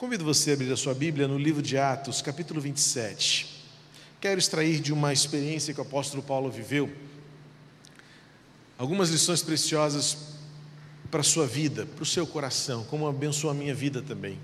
[0.00, 3.62] Convido você a abrir a sua Bíblia no livro de Atos, capítulo 27.
[4.18, 6.90] Quero extrair de uma experiência que o apóstolo Paulo viveu
[8.78, 10.16] algumas lições preciosas
[11.10, 14.40] para a sua vida, para o seu coração, como abençoou a minha vida também.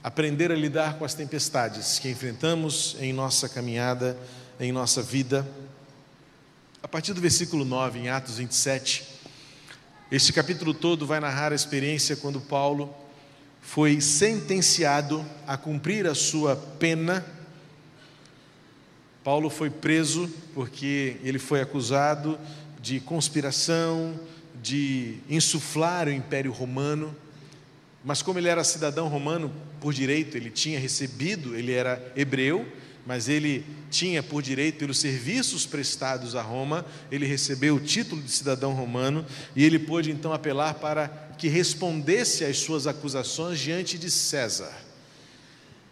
[0.00, 4.16] Aprender a lidar com as tempestades que enfrentamos em nossa caminhada,
[4.60, 5.44] em nossa vida.
[6.80, 9.08] A partir do versículo 9, em Atos 27,
[10.12, 13.02] este capítulo todo vai narrar a experiência quando Paulo
[13.64, 17.24] foi sentenciado a cumprir a sua pena.
[19.24, 22.38] Paulo foi preso porque ele foi acusado
[22.80, 24.20] de conspiração,
[24.62, 27.16] de insuflar o Império Romano.
[28.04, 29.50] Mas, como ele era cidadão romano
[29.80, 32.68] por direito, ele tinha recebido, ele era hebreu,
[33.06, 38.30] mas ele tinha por direito, pelos serviços prestados a Roma, ele recebeu o título de
[38.30, 44.10] cidadão romano e ele pôde então apelar para que respondesse às suas acusações diante de
[44.10, 44.72] César.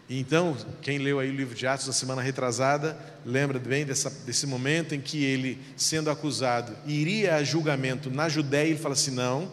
[0.08, 4.46] Então, quem leu aí o livro de Atos na semana retrasada, lembra bem dessa, desse
[4.46, 9.50] momento em que ele, sendo acusado, iria a julgamento na Judéia, ele fala assim: não,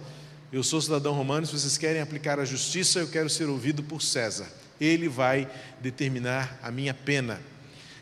[0.51, 4.01] eu sou cidadão romano, se vocês querem aplicar a justiça, eu quero ser ouvido por
[4.01, 4.47] César.
[4.81, 7.39] Ele vai determinar a minha pena.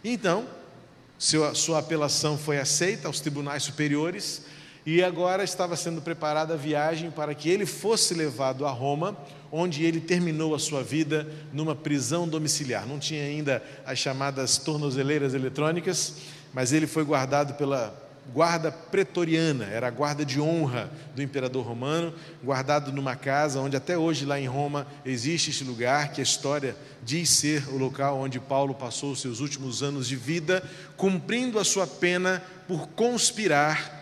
[0.09, 0.47] Então,
[1.17, 4.43] sua apelação foi aceita aos tribunais superiores
[4.85, 9.17] e agora estava sendo preparada a viagem para que ele fosse levado a Roma,
[9.51, 12.87] onde ele terminou a sua vida numa prisão domiciliar.
[12.87, 16.13] Não tinha ainda as chamadas tornozeleiras eletrônicas,
[16.53, 22.13] mas ele foi guardado pela guarda pretoriana, era a guarda de honra do imperador romano,
[22.43, 26.75] guardado numa casa onde até hoje lá em Roma existe este lugar que a história
[27.03, 30.63] diz ser o local onde Paulo passou os seus últimos anos de vida,
[30.95, 33.95] cumprindo a sua pena por conspirar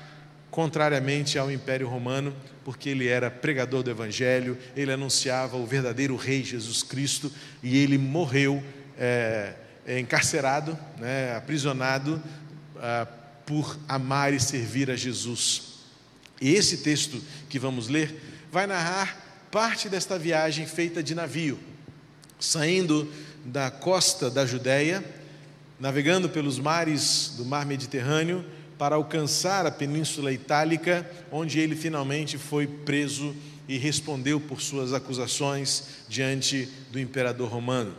[0.50, 6.44] contrariamente ao Império Romano, porque ele era pregador do Evangelho, ele anunciava o verdadeiro Rei
[6.44, 8.64] Jesus Cristo e ele morreu
[8.98, 9.54] é,
[10.00, 12.22] encarcerado, né, aprisionado.
[13.46, 15.76] Por amar e servir a Jesus.
[16.42, 21.58] E esse texto que vamos ler vai narrar parte desta viagem feita de navio,
[22.40, 23.10] saindo
[23.46, 25.04] da costa da Judéia,
[25.80, 28.44] navegando pelos mares do mar Mediterrâneo
[28.78, 33.36] para alcançar a Península Itálica, onde ele finalmente foi preso
[33.68, 37.96] e respondeu por suas acusações diante do imperador romano.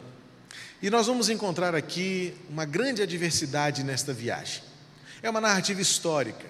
[0.82, 4.62] E nós vamos encontrar aqui uma grande adversidade nesta viagem.
[5.22, 6.46] É uma narrativa histórica.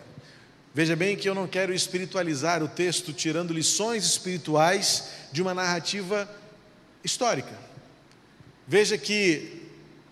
[0.75, 6.29] Veja bem que eu não quero espiritualizar o texto tirando lições espirituais de uma narrativa
[7.03, 7.53] histórica.
[8.67, 9.63] Veja que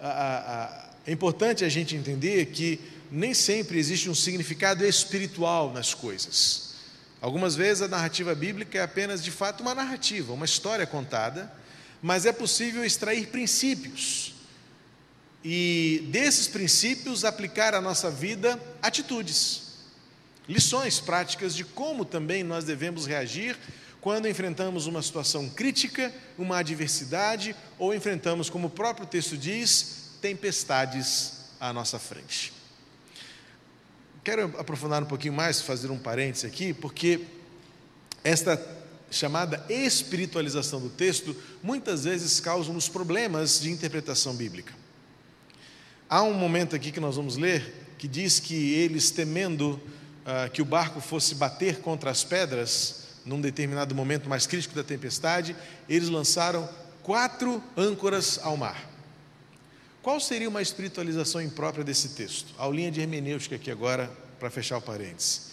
[0.01, 5.93] a, a, é importante a gente entender que nem sempre existe um significado espiritual nas
[5.93, 6.75] coisas.
[7.21, 11.53] Algumas vezes a narrativa bíblica é apenas de fato uma narrativa, uma história contada,
[12.01, 14.34] mas é possível extrair princípios
[15.45, 19.63] e desses princípios aplicar à nossa vida atitudes,
[20.49, 23.59] lições práticas de como também nós devemos reagir
[24.01, 31.33] quando enfrentamos uma situação crítica, uma adversidade ou enfrentamos, como o próprio texto diz, tempestades
[31.61, 32.53] à nossa frente.
[34.23, 37.21] Quero aprofundar um pouquinho mais, fazer um parênteses aqui, porque
[38.23, 38.61] esta
[39.11, 44.84] chamada espiritualização do texto muitas vezes causa nos problemas de interpretação bíblica.
[46.09, 49.81] Há um momento aqui que nós vamos ler que diz que eles, temendo
[50.27, 54.85] uh, que o barco fosse bater contra as pedras, num determinado momento mais crítico da
[54.85, 55.57] tempestade,
[55.89, 56.69] eles lançaram
[57.03, 58.91] quatro âncoras ao mar.
[60.03, 62.55] Qual seria uma espiritualização imprópria desse texto?
[62.59, 65.53] Aulinha de hermenêutica aqui agora, para fechar o parênteses.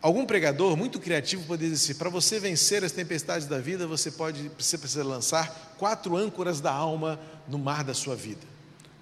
[0.00, 4.12] Algum pregador muito criativo poderia dizer assim, para você vencer as tempestades da vida, você
[4.12, 8.55] pode você precisa lançar quatro âncoras da alma no mar da sua vida.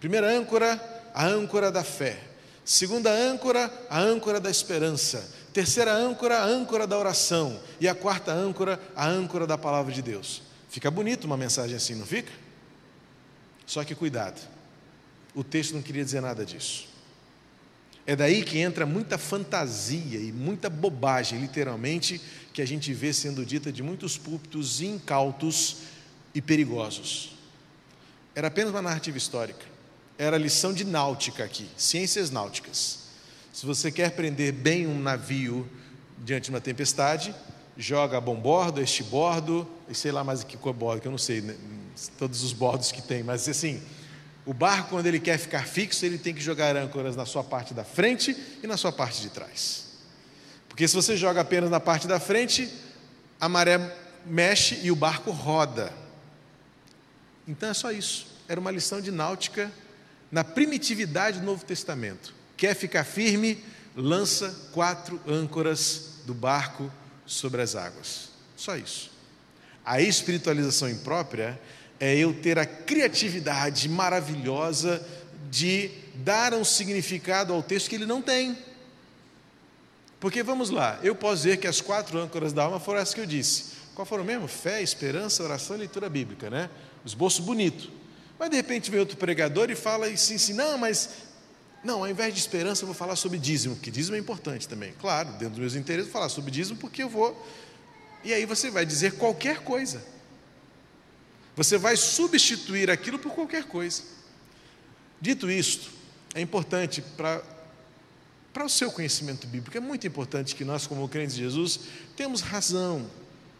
[0.04, 0.78] Primeira âncora,
[1.15, 2.20] a âncora da fé.
[2.62, 5.26] Segunda âncora, a âncora da esperança.
[5.50, 7.59] Terceira âncora, a âncora da oração.
[7.81, 10.42] E a quarta âncora, a âncora da palavra de Deus.
[10.69, 12.31] Fica bonito uma mensagem assim, não fica?
[13.65, 14.47] Só que cuidado,
[15.34, 16.86] o texto não queria dizer nada disso.
[18.06, 22.21] É daí que entra muita fantasia e muita bobagem, literalmente,
[22.53, 25.78] que a gente vê sendo dita de muitos púlpitos incautos
[26.34, 27.33] e perigosos.
[28.34, 29.72] Era apenas uma narrativa histórica
[30.19, 33.01] era lição de náutica aqui, ciências náuticas.
[33.53, 35.69] Se você quer prender bem um navio
[36.19, 37.34] diante de uma tempestade,
[37.77, 41.41] joga a bombordo, este bordo, e sei lá mais que bordo, que eu não sei
[41.41, 41.55] né,
[42.19, 43.83] todos os bordos que tem, mas assim,
[44.47, 47.72] o barco, quando ele quer ficar fixo, ele tem que jogar âncoras na sua parte
[47.72, 49.84] da frente e na sua parte de trás.
[50.69, 52.71] Porque se você joga apenas na parte da frente,
[53.41, 53.97] a maré
[54.27, 55.93] mexe e o barco roda.
[57.47, 58.27] Então é só isso.
[58.49, 59.71] Era uma lição de náutica
[60.34, 62.34] na primitividade do Novo Testamento.
[62.57, 63.63] Quer ficar firme?
[63.95, 66.92] Lança quatro âncoras do barco
[67.25, 68.31] sobre as águas.
[68.57, 69.13] Só isso.
[69.84, 71.57] A espiritualização imprópria
[72.01, 75.07] é eu ter a criatividade maravilhosa
[75.53, 78.59] de dar um significado ao texto que ele não tem.
[80.19, 83.21] Porque vamos lá, eu posso dizer que as quatro âncoras da alma foram as que
[83.21, 83.66] eu disse.
[83.95, 84.48] Qual foram mesmo?
[84.48, 86.69] Fé, esperança, oração e leitura bíblica, né?
[87.07, 87.89] Esboço bonito.
[88.39, 91.10] Mas de repente vem outro pregador e fala assim, assim não, mas
[91.83, 94.92] não, ao invés de esperança eu vou falar sobre dízimo, porque dízimo é importante também.
[95.01, 97.47] Claro, dentro dos meus interesses, vou falar sobre dízimo porque eu vou.
[98.25, 100.03] E aí você vai dizer qualquer coisa.
[101.57, 104.03] Você vai substituir aquilo por qualquer coisa.
[105.21, 105.91] Dito isto,
[106.34, 107.42] é importante para
[108.54, 109.77] para o seu conhecimento bíblico.
[109.77, 111.80] É muito importante que nós, como crentes de Jesus,
[112.16, 113.10] temos razão,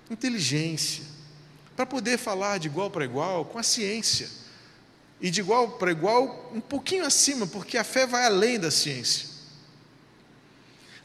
[0.09, 1.03] inteligência,
[1.75, 4.29] para poder falar de igual para igual com a ciência.
[5.25, 9.26] E de igual para igual, um pouquinho acima, porque a fé vai além da ciência.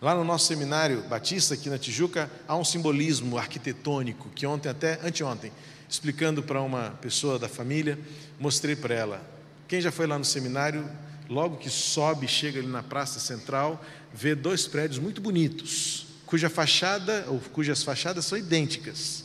[0.01, 4.99] Lá no nosso seminário batista, aqui na Tijuca, há um simbolismo arquitetônico que ontem, até
[5.07, 5.53] anteontem,
[5.87, 7.97] explicando para uma pessoa da família,
[8.37, 9.21] mostrei para ela.
[9.69, 10.85] Quem já foi lá no seminário
[11.29, 13.81] logo que sobe, chega ali na praça central,
[14.13, 19.23] vê dois prédios muito bonitos, cuja fachada ou cujas fachadas são idênticas.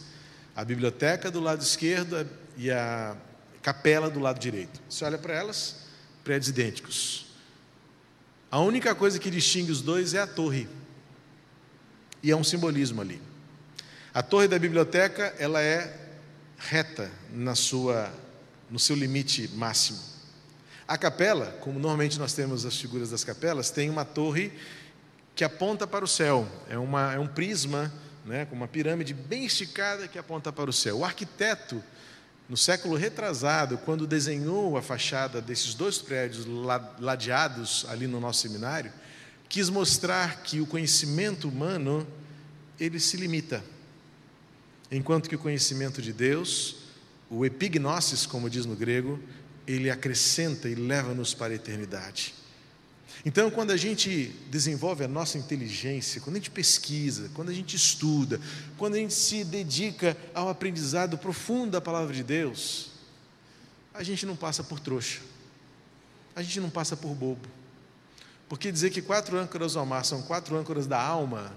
[0.54, 3.16] A biblioteca do lado esquerdo e a
[3.64, 4.78] capela do lado direito.
[4.90, 5.76] Você olha para elas,
[6.22, 7.26] prédios idênticos.
[8.50, 10.68] A única coisa que distingue os dois é a torre.
[12.22, 13.20] E é um simbolismo ali.
[14.12, 15.98] A torre da biblioteca, ela é
[16.58, 18.12] reta na sua
[18.70, 20.00] no seu limite máximo.
[20.86, 24.52] A capela, como normalmente nós temos as figuras das capelas, tem uma torre
[25.34, 26.46] que aponta para o céu.
[26.68, 27.92] É, uma, é um prisma,
[28.26, 30.98] né, com uma pirâmide bem esticada que aponta para o céu.
[30.98, 31.82] O arquiteto,
[32.48, 36.46] no século retrasado, quando desenhou a fachada desses dois prédios
[37.00, 38.92] ladeados ali no nosso seminário,
[39.48, 42.06] quis mostrar que o conhecimento humano
[42.78, 43.64] ele se limita,
[44.90, 46.76] enquanto que o conhecimento de Deus,
[47.30, 49.18] o epignosis, como diz no grego,
[49.66, 52.34] ele acrescenta e leva-nos para a eternidade.
[53.24, 57.76] Então, quando a gente desenvolve a nossa inteligência, quando a gente pesquisa, quando a gente
[57.76, 58.40] estuda,
[58.76, 62.90] quando a gente se dedica ao aprendizado profundo da palavra de Deus,
[63.92, 65.20] a gente não passa por trouxa,
[66.34, 67.48] a gente não passa por bobo.
[68.48, 71.52] Porque dizer que quatro âncoras ao mar são quatro âncoras da alma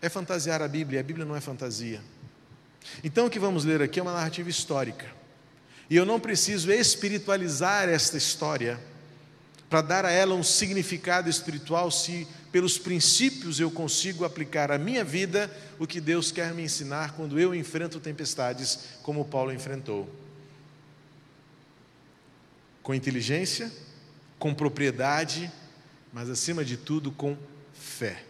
[0.00, 2.02] é fantasiar a Bíblia, a Bíblia não é fantasia.
[3.02, 5.06] Então, o que vamos ler aqui é uma narrativa histórica.
[5.88, 8.78] E eu não preciso espiritualizar esta história
[9.68, 15.04] para dar a ela um significado espiritual se pelos princípios eu consigo aplicar à minha
[15.04, 20.08] vida o que Deus quer me ensinar quando eu enfrento tempestades como Paulo enfrentou.
[22.82, 23.70] Com inteligência,
[24.38, 25.50] com propriedade,
[26.12, 27.36] mas acima de tudo com
[27.74, 28.22] fé.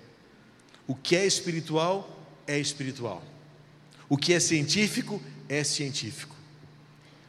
[0.86, 3.22] O que é espiritual é espiritual.
[4.08, 6.34] O que é científico é científico.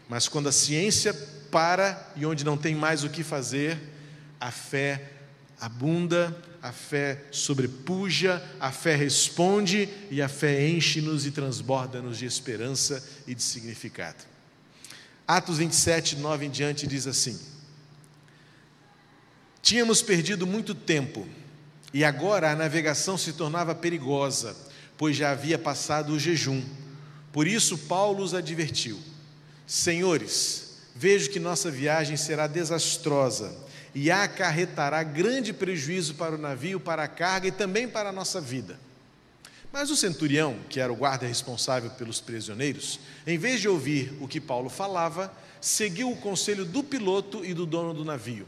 [0.07, 1.13] Mas quando a ciência
[1.51, 3.77] para e onde não tem mais o que fazer,
[4.39, 5.11] a fé
[5.59, 13.03] abunda, a fé sobrepuja, a fé responde e a fé enche-nos e transborda-nos de esperança
[13.25, 14.23] e de significado.
[15.27, 17.39] Atos 27, 9 em diante diz assim:
[19.61, 21.27] Tínhamos perdido muito tempo
[21.93, 24.55] e agora a navegação se tornava perigosa,
[24.97, 26.63] pois já havia passado o jejum.
[27.31, 28.99] Por isso, Paulo os advertiu
[29.65, 33.66] Senhores, vejo que nossa viagem será desastrosa
[33.99, 38.39] e acarretará grande prejuízo para o navio, para a carga e também para a nossa
[38.39, 38.79] vida.
[39.73, 44.27] Mas o centurião, que era o guarda responsável pelos prisioneiros, em vez de ouvir o
[44.27, 48.45] que Paulo falava, seguiu o conselho do piloto e do dono do navio.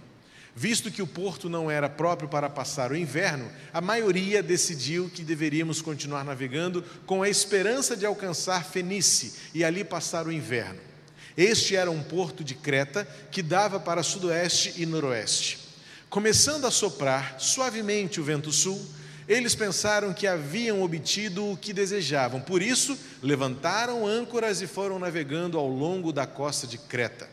[0.56, 5.24] Visto que o porto não era próprio para passar o inverno, a maioria decidiu que
[5.24, 10.89] deveríamos continuar navegando com a esperança de alcançar Fenice e ali passar o inverno.
[11.40, 15.58] Este era um porto de Creta que dava para sudoeste e noroeste.
[16.10, 18.78] Começando a soprar suavemente o vento sul,
[19.26, 22.42] eles pensaram que haviam obtido o que desejavam.
[22.42, 27.30] Por isso, levantaram âncoras e foram navegando ao longo da costa de Creta.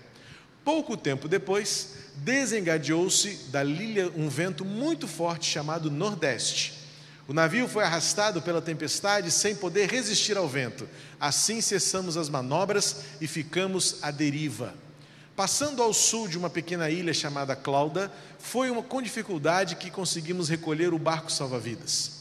[0.64, 6.86] Pouco tempo depois, desengadeou-se da ilha um vento muito forte chamado Nordeste
[7.28, 10.88] o navio foi arrastado pela tempestade sem poder resistir ao vento.
[11.18, 14.73] Assim cessamos as manobras e ficamos à deriva.
[15.35, 20.49] Passando ao sul de uma pequena ilha chamada Clauda, foi uma, com dificuldade que conseguimos
[20.49, 22.12] recolher o barco salva-vidas.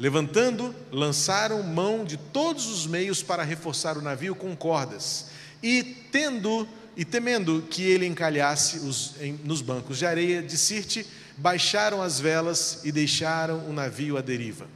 [0.00, 5.26] Levantando, lançaram mão de todos os meios para reforçar o navio com cordas.
[5.62, 6.66] E, tendo
[6.96, 11.06] e temendo que ele encalhasse os, em, nos bancos de areia de Sirte,
[11.36, 14.66] baixaram as velas e deixaram o navio à deriva.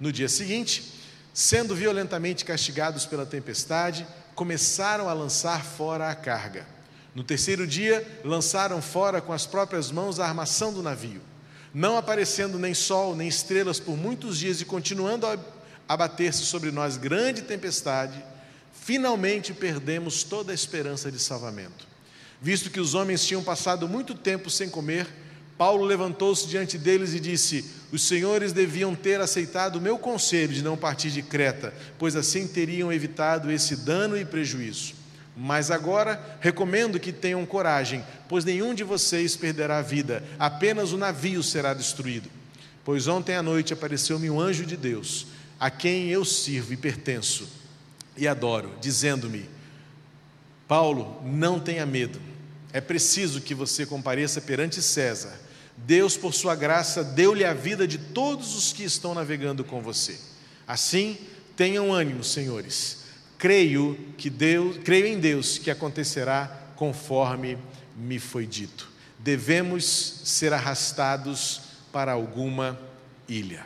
[0.00, 0.92] No dia seguinte,
[1.32, 6.66] sendo violentamente castigados pela tempestade, começaram a lançar fora a carga.
[7.14, 11.22] No terceiro dia, lançaram fora com as próprias mãos a armação do navio.
[11.72, 15.38] Não aparecendo nem sol nem estrelas por muitos dias e continuando a
[15.88, 18.22] abater-se sobre nós grande tempestade,
[18.72, 21.86] finalmente perdemos toda a esperança de salvamento.
[22.40, 25.06] Visto que os homens tinham passado muito tempo sem comer,
[25.58, 30.62] Paulo levantou-se diante deles e disse: Os senhores deviam ter aceitado o meu conselho de
[30.62, 34.94] não partir de Creta, pois assim teriam evitado esse dano e prejuízo.
[35.36, 40.98] Mas agora recomendo que tenham coragem, pois nenhum de vocês perderá a vida, apenas o
[40.98, 42.30] navio será destruído.
[42.84, 45.26] Pois ontem à noite apareceu-me um anjo de Deus,
[45.58, 47.48] a quem eu sirvo e pertenço
[48.16, 49.48] e adoro, dizendo-me:
[50.68, 52.20] Paulo, não tenha medo,
[52.72, 55.45] é preciso que você compareça perante César
[55.76, 60.18] Deus, por sua graça, deu-lhe a vida de todos os que estão navegando com você.
[60.66, 61.18] Assim,
[61.54, 63.04] tenham ânimo, senhores.
[63.38, 67.58] Creio que Deus, creio em Deus que acontecerá conforme
[67.96, 68.90] me foi dito.
[69.18, 69.84] Devemos
[70.24, 71.60] ser arrastados
[71.92, 72.78] para alguma
[73.28, 73.64] ilha.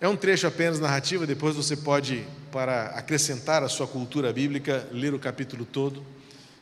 [0.00, 5.12] É um trecho apenas narrativa, depois você pode, para acrescentar a sua cultura bíblica, ler
[5.12, 6.04] o capítulo todo,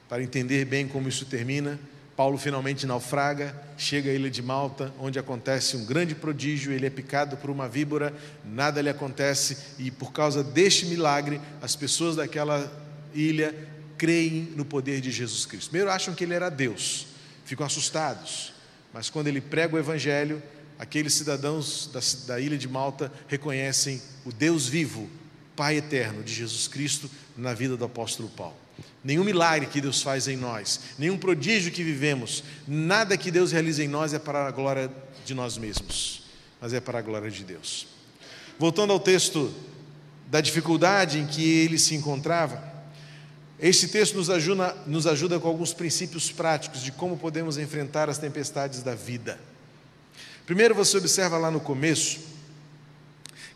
[0.09, 1.79] para entender bem como isso termina.
[2.17, 6.91] Paulo finalmente naufraga, chega à ilha de Malta, onde acontece um grande prodígio, ele é
[6.91, 12.73] picado por uma víbora, nada lhe acontece, e por causa deste milagre, as pessoas daquela
[13.15, 13.55] ilha
[13.99, 15.69] creem no poder de Jesus Cristo.
[15.69, 17.07] Primeiro acham que ele era Deus,
[17.45, 18.55] ficam assustados,
[18.95, 20.43] mas quando ele prega o Evangelho,
[20.79, 22.01] aqueles cidadãos da,
[22.35, 25.09] da ilha de Malta reconhecem o Deus vivo,
[25.55, 28.66] Pai eterno de Jesus Cristo na vida do apóstolo Paulo.
[29.03, 33.85] Nenhum milagre que Deus faz em nós, nenhum prodígio que vivemos, nada que Deus realiza
[33.85, 34.91] em nós é para a glória
[35.25, 36.25] de nós mesmos,
[36.61, 37.87] mas é para a glória de Deus.
[38.59, 39.55] Voltando ao texto
[40.29, 42.63] da dificuldade em que ele se encontrava,
[43.59, 48.19] este texto nos ajuda, nos ajuda com alguns princípios práticos de como podemos enfrentar as
[48.19, 49.39] tempestades da vida.
[50.45, 52.21] Primeiro, você observa lá no começo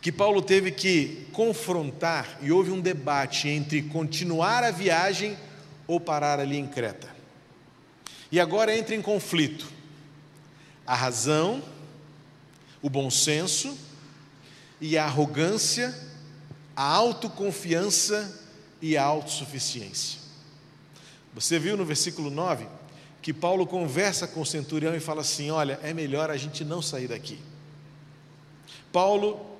[0.01, 5.37] que Paulo teve que confrontar e houve um debate entre continuar a viagem
[5.87, 7.07] ou parar ali em Creta.
[8.31, 9.71] E agora entra em conflito
[10.87, 11.61] a razão,
[12.81, 13.77] o bom senso
[14.79, 15.95] e a arrogância,
[16.75, 18.43] a autoconfiança
[18.81, 20.19] e a autossuficiência.
[21.35, 22.65] Você viu no versículo 9
[23.21, 26.81] que Paulo conversa com o centurião e fala assim: Olha, é melhor a gente não
[26.81, 27.37] sair daqui.
[28.91, 29.50] Paulo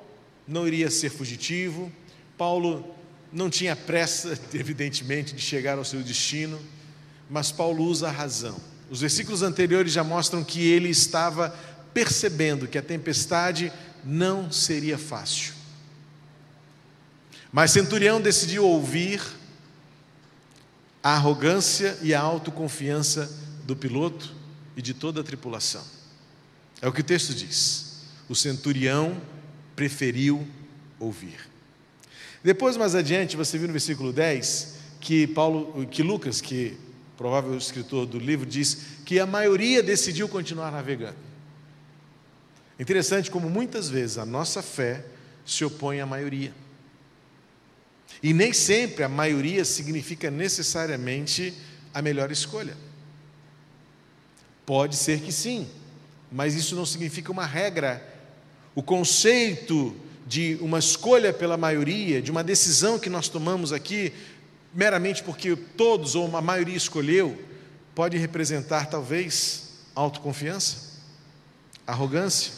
[0.47, 1.91] não iria ser fugitivo,
[2.37, 2.95] Paulo
[3.31, 6.59] não tinha pressa, evidentemente, de chegar ao seu destino,
[7.29, 8.59] mas Paulo usa a razão.
[8.89, 11.49] Os versículos anteriores já mostram que ele estava
[11.93, 13.71] percebendo que a tempestade
[14.03, 15.53] não seria fácil.
[17.51, 19.21] Mas Centurião decidiu ouvir
[21.03, 23.31] a arrogância e a autoconfiança
[23.65, 24.33] do piloto
[24.75, 25.83] e de toda a tripulação.
[26.81, 28.01] É o que o texto diz.
[28.27, 29.19] O centurião
[29.81, 30.47] preferiu
[30.99, 31.39] ouvir.
[32.43, 36.77] Depois, mais adiante, você viu no versículo 10 que Paulo, que Lucas, que
[37.17, 41.15] provável escritor do livro, diz que a maioria decidiu continuar navegando.
[42.79, 45.03] Interessante como muitas vezes a nossa fé
[45.43, 46.53] se opõe à maioria.
[48.21, 51.55] E nem sempre a maioria significa necessariamente
[51.91, 52.77] a melhor escolha.
[54.63, 55.67] Pode ser que sim,
[56.31, 58.10] mas isso não significa uma regra
[58.73, 64.13] o conceito de uma escolha pela maioria, de uma decisão que nós tomamos aqui,
[64.73, 67.37] meramente porque todos ou uma maioria escolheu,
[67.93, 70.99] pode representar talvez autoconfiança,
[71.85, 72.53] arrogância,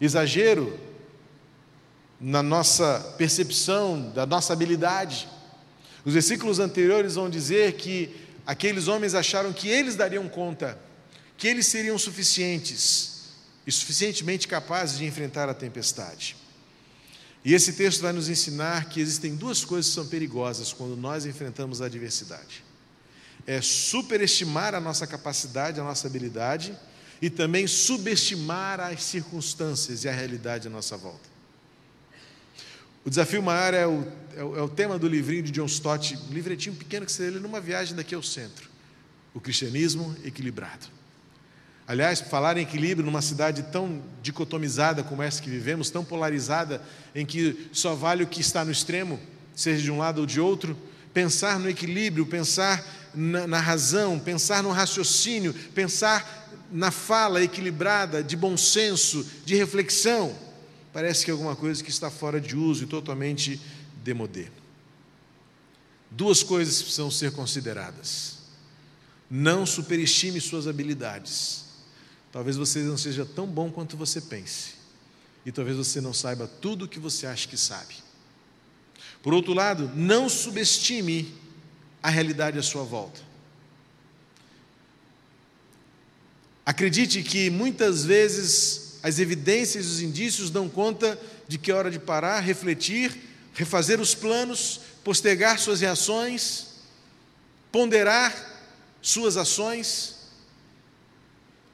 [0.00, 0.78] exagero
[2.18, 5.28] na nossa percepção da nossa habilidade.
[6.02, 10.78] Os versículos anteriores vão dizer que aqueles homens acharam que eles dariam conta,
[11.36, 13.13] que eles seriam suficientes
[13.66, 16.36] e suficientemente capazes de enfrentar a tempestade.
[17.44, 21.26] E esse texto vai nos ensinar que existem duas coisas que são perigosas quando nós
[21.26, 22.64] enfrentamos a adversidade:
[23.46, 26.76] é superestimar a nossa capacidade, a nossa habilidade,
[27.20, 31.34] e também subestimar as circunstâncias e a realidade à nossa volta.
[33.04, 36.16] O desafio maior é o, é o, é o tema do livrinho de John Stott,
[36.16, 38.70] um livretinho pequeno que você lê numa viagem daqui ao centro:
[39.34, 40.86] O Cristianismo Equilibrado.
[41.86, 46.82] Aliás, falar em equilíbrio numa cidade tão dicotomizada como essa que vivemos, tão polarizada,
[47.14, 49.20] em que só vale o que está no extremo,
[49.54, 50.76] seja de um lado ou de outro,
[51.12, 58.36] pensar no equilíbrio, pensar na, na razão, pensar no raciocínio, pensar na fala equilibrada, de
[58.36, 60.34] bom senso, de reflexão,
[60.92, 63.60] parece que é alguma coisa que está fora de uso e totalmente
[64.02, 64.46] demodê.
[66.10, 68.38] Duas coisas precisam ser consideradas.
[69.30, 71.63] Não superestime suas habilidades.
[72.34, 74.72] Talvez você não seja tão bom quanto você pense.
[75.46, 77.94] E talvez você não saiba tudo o que você acha que sabe.
[79.22, 81.32] Por outro lado, não subestime
[82.02, 83.20] a realidade à sua volta.
[86.66, 91.88] Acredite que muitas vezes as evidências e os indícios dão conta de que é hora
[91.88, 93.16] de parar, refletir,
[93.52, 96.66] refazer os planos, postergar suas reações,
[97.70, 98.34] ponderar
[99.00, 100.16] suas ações.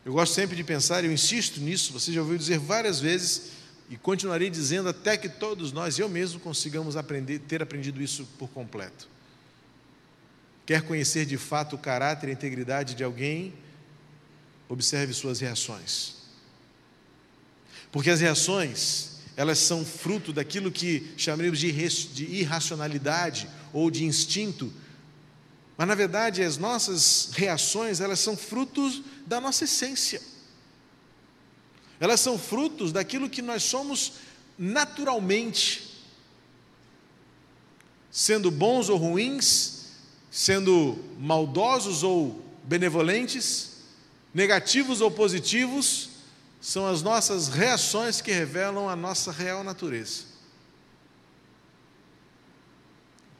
[0.04, 3.50] Eu gosto sempre de pensar, eu insisto nisso, você já ouviu dizer várias vezes
[3.90, 8.48] e continuarei dizendo até que todos nós, eu mesmo, consigamos aprender, ter aprendido isso por
[8.48, 9.08] completo.
[10.64, 13.52] Quer conhecer de fato o caráter e a integridade de alguém?
[14.68, 16.14] Observe suas reações.
[17.90, 24.72] Porque as reações, elas são fruto daquilo que chamaremos de irracionalidade ou de instinto.
[25.76, 30.20] Mas na verdade, as nossas reações, elas são frutos da nossa essência.
[32.00, 34.14] Elas são frutos daquilo que nós somos
[34.58, 36.04] naturalmente.
[38.10, 39.92] Sendo bons ou ruins,
[40.32, 43.76] sendo maldosos ou benevolentes,
[44.34, 46.10] negativos ou positivos,
[46.60, 50.24] são as nossas reações que revelam a nossa real natureza.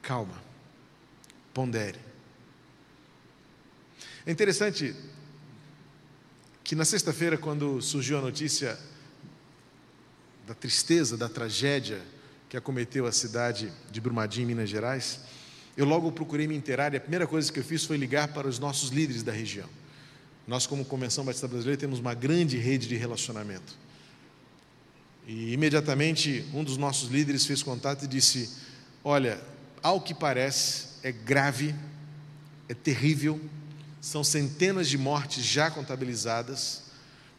[0.00, 0.40] Calma,
[1.52, 1.99] pondere.
[4.25, 4.94] É interessante
[6.71, 8.79] que na sexta-feira, quando surgiu a notícia
[10.47, 12.00] da tristeza, da tragédia
[12.49, 15.19] que acometeu a cidade de Brumadinho, Minas Gerais,
[15.77, 18.47] eu logo procurei me inteirar e a primeira coisa que eu fiz foi ligar para
[18.47, 19.69] os nossos líderes da região.
[20.47, 23.77] Nós, como Convenção Batista Brasileira, temos uma grande rede de relacionamento.
[25.27, 28.49] E imediatamente um dos nossos líderes fez contato e disse:
[29.03, 29.40] Olha,
[29.83, 31.75] ao que parece, é grave,
[32.68, 33.40] é terrível,
[34.01, 36.83] são centenas de mortes já contabilizadas,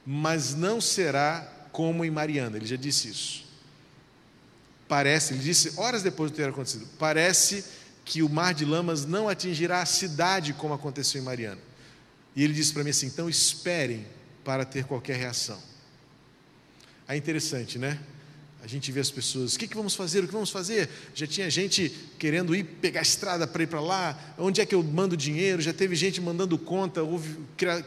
[0.06, 2.58] mas não será como em Mariana.
[2.58, 3.46] Ele já disse isso.
[4.88, 7.64] Parece, ele disse horas depois de ter acontecido, parece
[8.04, 11.62] que o mar de lamas não atingirá a cidade como aconteceu em Mariana.
[12.36, 14.06] E ele disse para mim assim: então esperem
[14.44, 15.60] para ter qualquer reação.
[17.08, 18.00] É interessante, né?
[18.64, 20.24] A gente vê as pessoas, o que, que vamos fazer?
[20.24, 20.88] O que vamos fazer?
[21.16, 24.76] Já tinha gente querendo ir pegar a estrada para ir para lá, onde é que
[24.76, 25.62] eu mando dinheiro?
[25.62, 27.02] Já teve gente mandando conta,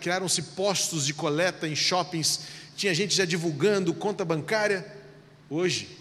[0.00, 2.40] criaram-se postos de coleta em shoppings,
[2.76, 4.84] tinha gente já divulgando conta bancária.
[5.48, 5.96] Hoje,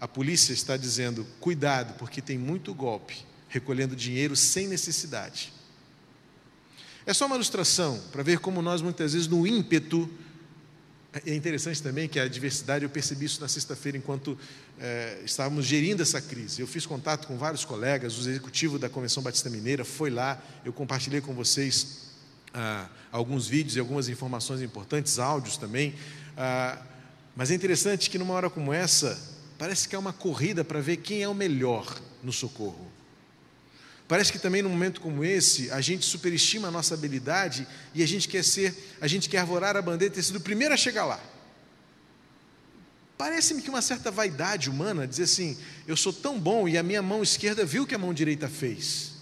[0.00, 3.16] a polícia está dizendo: cuidado, porque tem muito golpe
[3.48, 5.52] recolhendo dinheiro sem necessidade.
[7.06, 10.10] É só uma ilustração para ver como nós, muitas vezes, no ímpeto.
[11.24, 14.38] É interessante também que a diversidade, eu percebi isso na sexta-feira, enquanto
[14.78, 16.60] é, estávamos gerindo essa crise.
[16.60, 20.72] Eu fiz contato com vários colegas, o executivo da Convenção Batista Mineira foi lá, eu
[20.72, 22.08] compartilhei com vocês
[22.52, 25.94] ah, alguns vídeos e algumas informações importantes, áudios também.
[26.36, 26.78] Ah,
[27.34, 29.18] mas é interessante que numa hora como essa,
[29.56, 32.87] parece que é uma corrida para ver quem é o melhor no socorro.
[34.08, 38.08] Parece que também num momento como esse, a gente superestima a nossa habilidade e a
[38.08, 40.78] gente quer ser, a gente quer arvorar a bandeira e ter sido o primeiro a
[40.78, 41.20] chegar lá.
[43.18, 47.02] Parece-me que uma certa vaidade humana dizer assim: eu sou tão bom e a minha
[47.02, 49.12] mão esquerda viu o que a mão direita fez.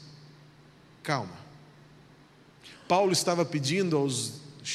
[1.02, 1.36] Calma.
[2.86, 4.34] Paulo estava pedindo aos,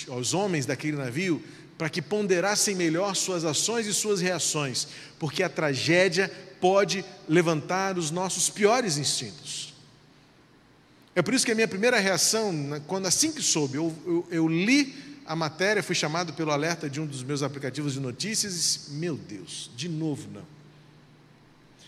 [0.10, 1.42] aos homens daquele navio
[1.78, 8.12] para que ponderassem melhor suas ações e suas reações, porque a tragédia pode levantar os
[8.12, 9.71] nossos piores instintos.
[11.16, 14.28] É por isso que a minha primeira reação, né, quando assim que soube, eu, eu,
[14.32, 14.96] eu li
[15.26, 18.92] a matéria, fui chamado pelo alerta de um dos meus aplicativos de notícias e disse:
[18.92, 20.46] Meu Deus, de novo não.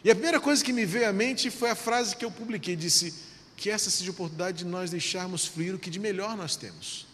[0.04, 2.76] E a primeira coisa que me veio à mente foi a frase que eu publiquei:
[2.76, 3.14] disse
[3.56, 7.08] que essa seja a oportunidade de nós deixarmos fluir o que de melhor nós temos.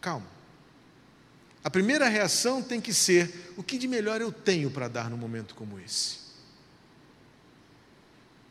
[0.00, 0.26] Calma.
[1.64, 5.16] A primeira reação tem que ser: o que de melhor eu tenho para dar num
[5.16, 6.18] momento como esse?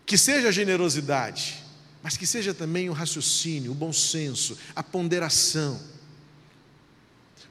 [0.06, 1.64] Que seja a generosidade,
[2.02, 5.80] mas que seja também o raciocínio, o bom senso, a ponderação.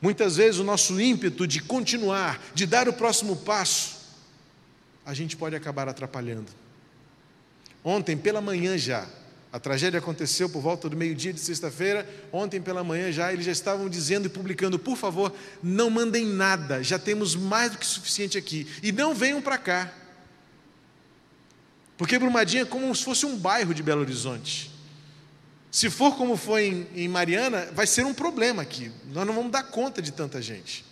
[0.00, 3.96] Muitas vezes o nosso ímpeto de continuar, de dar o próximo passo,
[5.04, 6.50] a gente pode acabar atrapalhando.
[7.84, 9.08] Ontem pela manhã já,
[9.52, 12.06] a tragédia aconteceu por volta do meio-dia de sexta-feira.
[12.32, 15.32] Ontem pela manhã já eles já estavam dizendo e publicando: por favor,
[15.62, 18.66] não mandem nada, já temos mais do que suficiente aqui.
[18.82, 19.92] E não venham para cá.
[21.96, 24.70] Porque Brumadinho é como se fosse um bairro de Belo Horizonte.
[25.70, 28.90] Se for como foi em, em Mariana, vai ser um problema aqui.
[29.12, 30.84] Nós não vamos dar conta de tanta gente.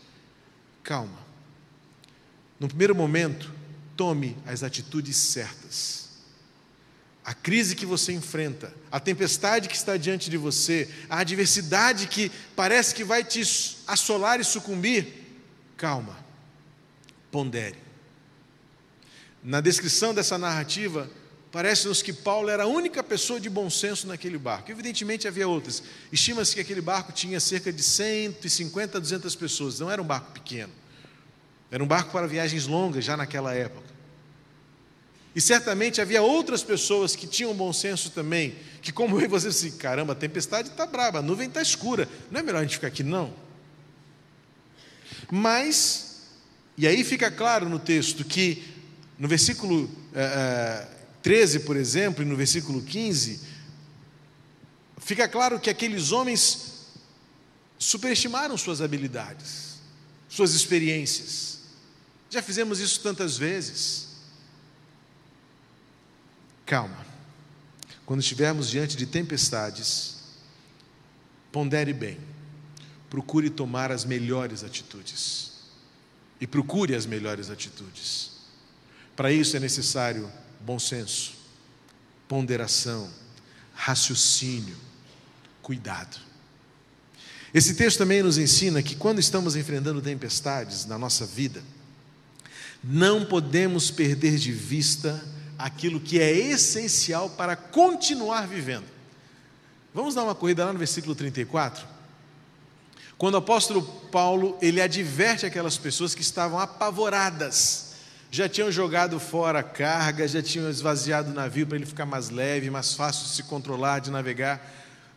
[0.83, 1.19] Calma.
[2.59, 3.53] No primeiro momento,
[3.97, 6.05] tome as atitudes certas.
[7.25, 12.31] A crise que você enfrenta, a tempestade que está diante de você, a adversidade que
[12.55, 13.41] parece que vai te
[13.87, 15.09] assolar e sucumbir,
[15.77, 16.19] calma,
[17.31, 17.84] pondere.
[19.45, 21.09] Na descrição dessa narrativa,
[21.55, 24.73] Parece-nos que Paulo era a única pessoa de bom senso naquele barco.
[24.73, 25.85] Evidentemente havia outras.
[26.11, 29.79] Estima-se que aquele barco tinha cerca de 150 a 200 pessoas.
[29.79, 30.73] Não era um barco pequeno.
[31.71, 33.87] Era um barco para viagens longas já naquela época.
[35.33, 39.47] E certamente havia outras pessoas que tinham bom senso também, que como eu e você,
[39.47, 42.75] assim, caramba, a tempestade está brava, a nuvem está escura, não é melhor a gente
[42.75, 43.33] ficar aqui, não.
[45.31, 46.31] Mas,
[46.77, 48.74] e aí fica claro no texto que,
[49.19, 50.87] no versículo eh,
[51.23, 53.41] 13, por exemplo, e no versículo 15,
[54.99, 56.91] fica claro que aqueles homens
[57.79, 59.81] superestimaram suas habilidades,
[60.29, 61.61] suas experiências.
[62.29, 64.09] Já fizemos isso tantas vezes.
[66.67, 67.07] Calma.
[68.05, 70.17] Quando estivermos diante de tempestades,
[71.53, 72.19] pondere bem.
[73.09, 75.53] Procure tomar as melhores atitudes.
[76.41, 78.34] E procure as melhores atitudes.
[79.17, 81.35] Para isso é necessário bom senso,
[82.27, 83.09] ponderação,
[83.75, 84.77] raciocínio,
[85.63, 86.17] cuidado.
[87.53, 91.63] Esse texto também nos ensina que quando estamos enfrentando tempestades na nossa vida,
[92.83, 95.25] não podemos perder de vista
[95.57, 98.85] aquilo que é essencial para continuar vivendo.
[99.95, 101.87] Vamos dar uma corrida lá no versículo 34?
[103.17, 107.94] Quando o apóstolo Paulo, ele adverte aquelas pessoas que estavam apavoradas
[108.35, 112.31] já tinham jogado fora a carga, já tinham esvaziado o navio para ele ficar mais
[112.31, 114.61] leve, mais fácil de se controlar, de navegar.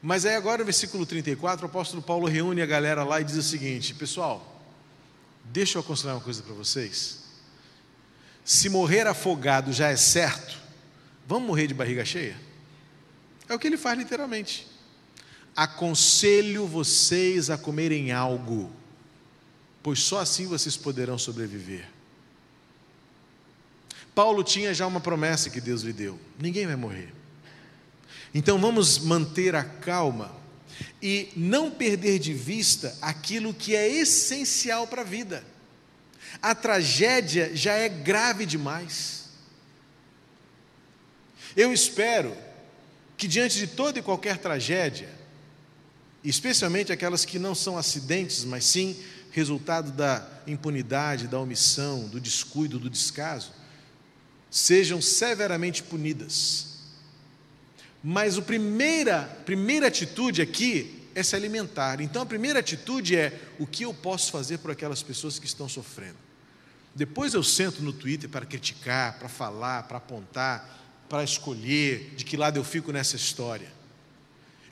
[0.03, 3.35] Mas aí agora no versículo 34, o apóstolo Paulo reúne a galera lá e diz
[3.35, 4.61] o seguinte: Pessoal,
[5.45, 7.23] deixa eu aconselhar uma coisa para vocês.
[8.45, 10.55] Se morrer afogado já é certo,
[11.25, 12.37] vamos morrer de barriga cheia?
[13.49, 14.67] É o que ele faz literalmente.
[15.55, 18.71] Aconselho vocês a comerem algo,
[19.81, 21.96] pois só assim vocês poderão sobreviver.
[24.17, 27.13] Paulo tinha já uma promessa que Deus lhe deu: ninguém vai morrer.
[28.33, 30.35] Então vamos manter a calma
[30.99, 35.45] e não perder de vista aquilo que é essencial para a vida.
[36.41, 39.25] A tragédia já é grave demais.
[41.55, 42.35] Eu espero
[43.17, 45.09] que diante de toda e qualquer tragédia,
[46.23, 48.99] especialmente aquelas que não são acidentes, mas sim
[49.29, 53.55] resultado da impunidade, da omissão, do descuido, do descaso,
[54.57, 56.65] sejam severamente punidas.
[58.03, 62.01] Mas a primeira, primeira atitude aqui é se alimentar.
[62.01, 65.69] Então a primeira atitude é o que eu posso fazer por aquelas pessoas que estão
[65.69, 66.17] sofrendo.
[66.95, 70.67] Depois eu sento no Twitter para criticar, para falar, para apontar,
[71.07, 73.71] para escolher de que lado eu fico nessa história.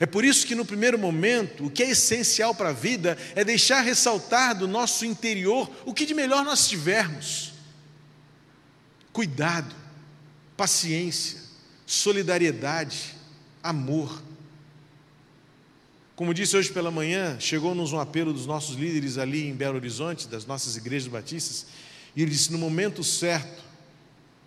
[0.00, 3.44] É por isso que no primeiro momento, o que é essencial para a vida é
[3.44, 7.55] deixar ressaltar do nosso interior o que de melhor nós tivermos
[9.16, 9.74] cuidado,
[10.58, 11.38] paciência,
[11.86, 13.14] solidariedade,
[13.62, 14.22] amor.
[16.14, 20.28] Como disse hoje pela manhã, chegou-nos um apelo dos nossos líderes ali em Belo Horizonte,
[20.28, 21.64] das nossas igrejas batistas,
[22.14, 23.64] e ele disse: no momento certo,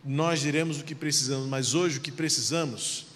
[0.05, 3.07] nós diremos o que precisamos, mas hoje o que precisamos,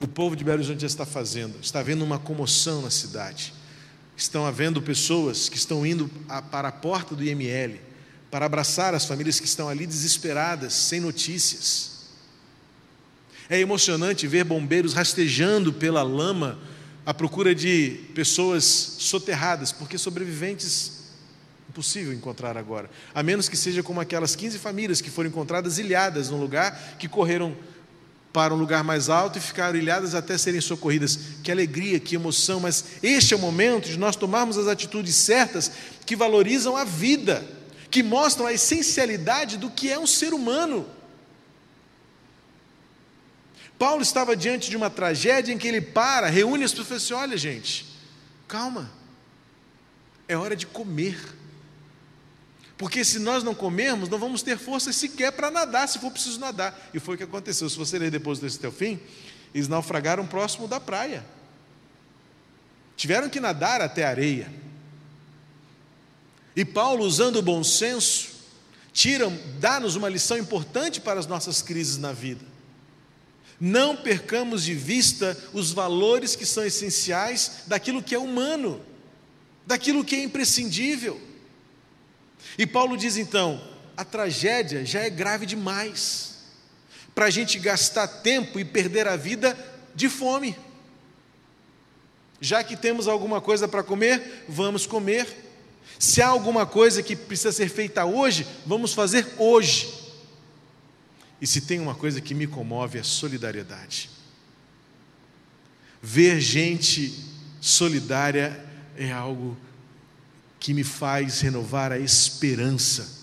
[0.00, 3.54] o povo de Belo Horizonte já está fazendo, está havendo uma comoção na cidade.
[4.18, 6.10] Estão havendo pessoas que estão indo
[6.50, 7.80] para a porta do IML,
[8.30, 11.90] para abraçar as famílias que estão ali desesperadas, sem notícias.
[13.48, 16.58] É emocionante ver bombeiros rastejando pela lama
[17.04, 21.00] à procura de pessoas soterradas, porque sobreviventes
[21.68, 26.28] impossível encontrar agora, a menos que seja como aquelas 15 famílias que foram encontradas ilhadas
[26.28, 27.56] num lugar que correram
[28.32, 31.18] para um lugar mais alto e ficaram ilhadas até serem socorridas.
[31.42, 35.70] Que alegria, que emoção, mas este é o momento de nós tomarmos as atitudes certas
[36.04, 37.44] que valorizam a vida
[37.90, 40.88] que mostram a essencialidade do que é um ser humano.
[43.78, 47.14] Paulo estava diante de uma tragédia em que ele para, reúne as pessoas e assim:
[47.14, 47.86] olha, gente,
[48.46, 48.90] calma,
[50.28, 51.18] é hora de comer.
[52.76, 56.40] Porque se nós não comermos, não vamos ter força sequer para nadar, se for preciso
[56.40, 56.88] nadar.
[56.94, 57.68] E foi o que aconteceu.
[57.68, 58.98] Se você ler depois desse teu fim,
[59.54, 61.22] eles naufragaram próximo da praia.
[62.96, 64.50] Tiveram que nadar até a areia.
[66.54, 68.28] E Paulo, usando o bom senso,
[68.92, 72.44] tira, dá-nos uma lição importante para as nossas crises na vida.
[73.60, 78.80] Não percamos de vista os valores que são essenciais daquilo que é humano,
[79.66, 81.20] daquilo que é imprescindível.
[82.56, 83.62] E Paulo diz então:
[83.96, 86.38] a tragédia já é grave demais
[87.14, 89.56] para a gente gastar tempo e perder a vida
[89.94, 90.56] de fome.
[92.40, 95.49] Já que temos alguma coisa para comer, vamos comer.
[96.00, 99.86] Se há alguma coisa que precisa ser feita hoje, vamos fazer hoje.
[101.38, 104.08] E se tem uma coisa que me comove é solidariedade.
[106.00, 107.22] Ver gente
[107.60, 108.58] solidária
[108.96, 109.54] é algo
[110.58, 113.20] que me faz renovar a esperança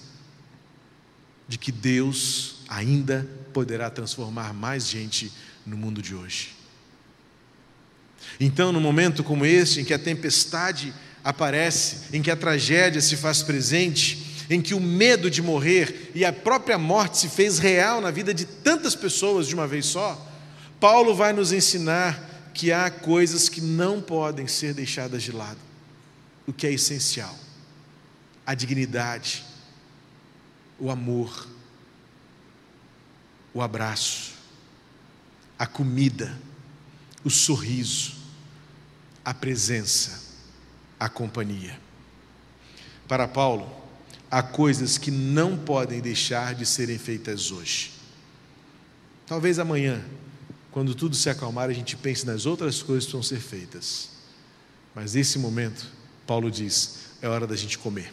[1.47, 5.33] de que Deus ainda poderá transformar mais gente
[5.65, 6.55] no mundo de hoje.
[8.39, 10.93] Então, num momento como este, em que a tempestade
[11.27, 16.23] aparece, em que a tragédia se faz presente, em que o medo de morrer e
[16.23, 20.25] a própria morte se fez real na vida de tantas pessoas de uma vez só,
[20.79, 25.59] Paulo vai nos ensinar que há coisas que não podem ser deixadas de lado,
[26.47, 27.37] o que é essencial:
[28.45, 29.43] a dignidade,
[30.79, 31.45] o amor,
[33.53, 34.31] o abraço,
[35.59, 36.39] a comida,
[37.21, 38.15] o sorriso,
[39.25, 40.26] a presença,
[40.99, 41.79] a companhia.
[43.07, 43.69] Para Paulo,
[44.29, 47.93] há coisas que não podem deixar de serem feitas hoje.
[49.25, 50.03] Talvez amanhã,
[50.71, 54.09] quando tudo se acalmar, a gente pense nas outras coisas que vão ser feitas.
[54.93, 55.87] Mas nesse momento,
[56.25, 58.11] Paulo diz: é hora da gente comer.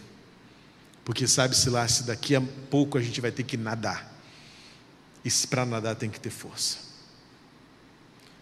[1.04, 4.12] Porque sabe-se lá se daqui a pouco a gente vai ter que nadar.
[5.24, 6.78] E para nadar tem que ter força.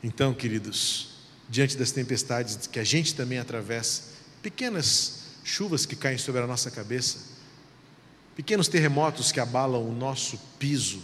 [0.03, 1.11] Então, queridos,
[1.49, 4.03] diante das tempestades que a gente também atravessa,
[4.43, 7.19] pequenas chuvas que caem sobre a nossa cabeça,
[8.37, 11.03] pequenos terremotos que abalam o nosso piso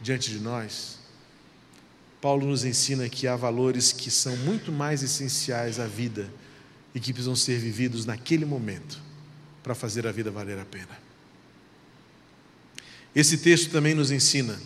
[0.00, 0.98] diante de nós,
[2.20, 6.30] Paulo nos ensina que há valores que são muito mais essenciais à vida
[6.94, 9.00] e que precisam ser vividos naquele momento
[9.62, 10.98] para fazer a vida valer a pena.
[13.14, 14.58] Esse texto também nos ensina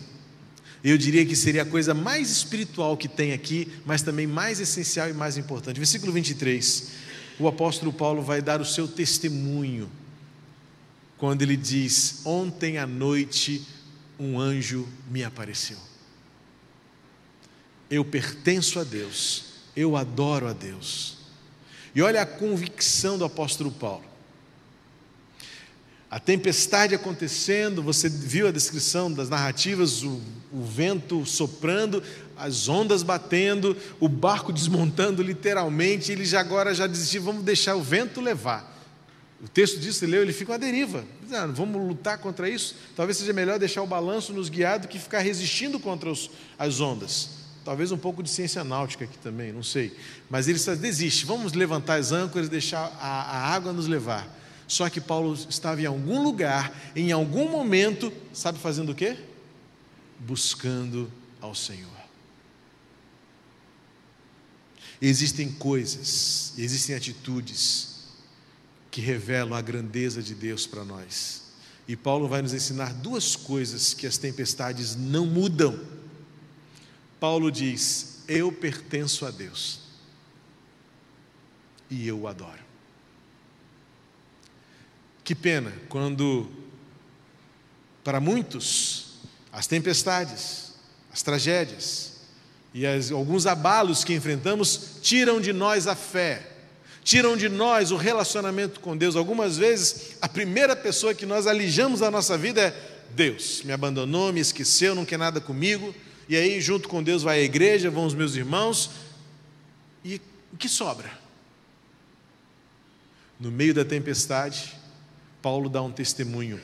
[0.85, 5.09] eu diria que seria a coisa mais espiritual que tem aqui, mas também mais essencial
[5.09, 5.77] e mais importante.
[5.77, 6.89] Versículo 23,
[7.39, 9.89] o apóstolo Paulo vai dar o seu testemunho,
[11.17, 13.65] quando ele diz: Ontem à noite
[14.19, 15.77] um anjo me apareceu.
[17.89, 19.45] Eu pertenço a Deus,
[19.75, 21.17] eu adoro a Deus.
[21.93, 24.14] E olha a convicção do apóstolo Paulo
[26.15, 32.01] a tempestade acontecendo, você viu a descrição das narrativas, o, o, vento soprando,
[32.37, 38.21] as ondas batendo, o barco desmontando literalmente, ele agora já desistiu, vamos deixar o vento
[38.21, 38.73] levar.
[39.43, 41.03] O texto disso, você leu, ele fica uma deriva.
[41.33, 42.77] Ah, vamos lutar contra isso?
[42.95, 46.79] Talvez seja melhor deixar o balanço nos guiar do que ficar resistindo contra os, as
[46.79, 47.31] ondas.
[47.65, 49.93] Talvez um pouco de ciência náutica aqui também, não sei.
[50.29, 54.33] Mas ele só desiste, vamos levantar as âncoras e deixar a, a água nos levar.
[54.67, 59.17] Só que Paulo estava em algum lugar, em algum momento, sabe fazendo o quê?
[60.19, 61.95] Buscando ao Senhor.
[65.01, 67.95] Existem coisas, existem atitudes
[68.89, 71.43] que revelam a grandeza de Deus para nós.
[71.87, 75.79] E Paulo vai nos ensinar duas coisas que as tempestades não mudam.
[77.19, 79.81] Paulo diz: Eu pertenço a Deus
[81.89, 82.64] e eu o adoro.
[85.25, 86.47] Que pena quando,
[88.03, 89.15] para muitos,
[89.51, 90.75] as tempestades,
[91.11, 92.13] as tragédias
[92.71, 96.47] e as, alguns abalos que enfrentamos tiram de nós a fé,
[97.03, 99.15] tiram de nós o relacionamento com Deus.
[99.15, 103.63] Algumas vezes, a primeira pessoa que nós alijamos da nossa vida é Deus.
[103.63, 105.95] Me abandonou, me esqueceu, não quer nada comigo.
[106.29, 108.91] E aí, junto com Deus, vai a igreja, vão os meus irmãos.
[110.03, 110.21] E
[110.53, 111.11] o que sobra?
[113.39, 114.84] No meio da tempestade,
[115.45, 116.59] Paulo dá um testemunho.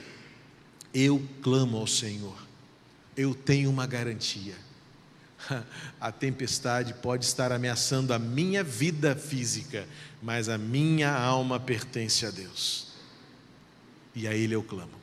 [0.92, 2.36] Eu clamo ao Senhor,
[3.16, 4.56] eu tenho uma garantia.
[6.02, 9.88] A tempestade pode estar ameaçando a minha vida física,
[10.20, 12.88] mas a minha alma pertence a Deus.
[14.16, 14.98] E a Ele eu clamo,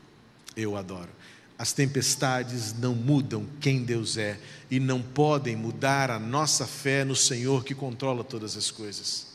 [0.56, 1.10] eu adoro.
[1.56, 7.14] As tempestades não mudam quem Deus é e não podem mudar a nossa fé no
[7.14, 9.28] Senhor que controla todas as coisas.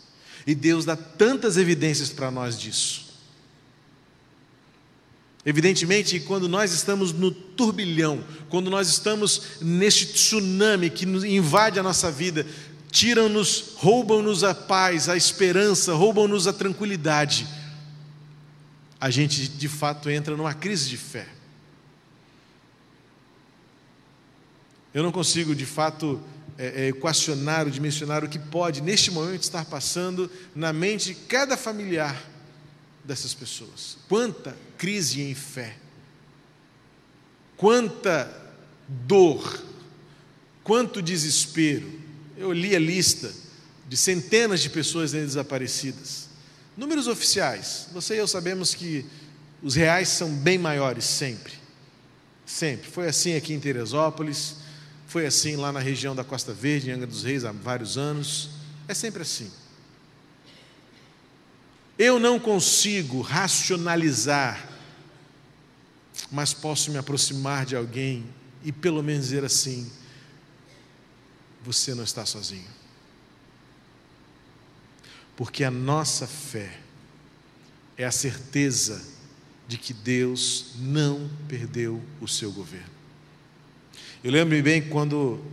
[0.46, 3.03] E Deus dá tantas evidências para nós disso.
[5.46, 12.10] Evidentemente, quando nós estamos no turbilhão, quando nós estamos neste tsunami que invade a nossa
[12.10, 12.46] vida,
[12.90, 17.46] tiram-nos, roubam-nos a paz, a esperança, roubam-nos a tranquilidade,
[19.02, 21.28] a gente de fato entra numa crise de fé.
[24.94, 26.22] Eu não consigo, de fato,
[26.58, 31.16] é, é, equacionar ou dimensionar o que pode, neste momento, estar passando na mente de
[31.16, 32.33] cada familiar
[33.04, 33.98] dessas pessoas.
[34.08, 35.76] Quanta crise em fé,
[37.58, 38.30] quanta
[38.88, 39.64] dor,
[40.64, 42.02] quanto desespero.
[42.38, 43.32] Eu li a lista
[43.88, 46.30] de centenas de pessoas desaparecidas.
[46.76, 49.06] Números oficiais, você e eu sabemos que
[49.62, 51.54] os reais são bem maiores sempre.
[52.46, 52.90] Sempre.
[52.90, 54.56] Foi assim aqui em Teresópolis,
[55.08, 58.50] foi assim lá na região da Costa Verde, em Angra dos Reis, há vários anos.
[58.88, 59.50] É sempre assim.
[61.98, 64.68] Eu não consigo racionalizar,
[66.32, 68.26] mas posso me aproximar de alguém
[68.64, 69.92] e pelo menos dizer assim:
[71.64, 72.72] você não está sozinho.
[75.36, 76.80] Porque a nossa fé
[77.98, 79.04] é a certeza
[79.68, 82.92] de que Deus não perdeu o seu governo.
[84.24, 85.44] Eu lembro-me bem quando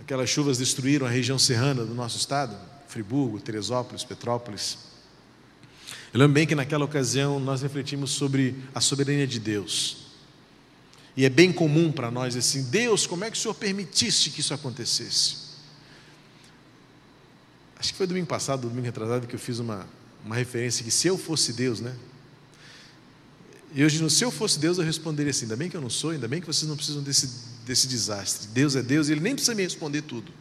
[0.00, 2.56] aquelas chuvas destruíram a região serrana do nosso estado,
[2.88, 4.87] Friburgo, Teresópolis, Petrópolis.
[6.12, 10.08] Eu lembro bem que naquela ocasião nós refletimos sobre a soberania de Deus.
[11.16, 14.40] E é bem comum para nós assim: Deus, como é que o Senhor permitisse que
[14.40, 15.48] isso acontecesse?
[17.78, 19.86] Acho que foi domingo passado, domingo retrasado, que eu fiz uma,
[20.24, 21.94] uma referência que se eu fosse Deus, né?
[23.74, 26.10] E hoje, se eu fosse Deus, eu responderia assim: ainda bem que eu não sou,
[26.10, 27.28] ainda bem que vocês não precisam desse,
[27.66, 28.48] desse desastre.
[28.48, 30.32] Deus é Deus e Ele nem precisa me responder tudo.